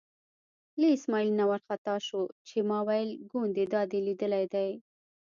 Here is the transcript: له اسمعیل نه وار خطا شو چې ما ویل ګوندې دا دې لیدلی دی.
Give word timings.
له 0.79 0.87
اسمعیل 0.95 1.31
نه 1.39 1.45
وار 1.49 1.61
خطا 1.67 1.95
شو 2.07 2.21
چې 2.47 2.57
ما 2.69 2.79
ویل 2.87 3.09
ګوندې 3.31 3.65
دا 3.73 3.81
دې 3.91 3.99
لیدلی 4.07 4.45
دی. 4.53 4.69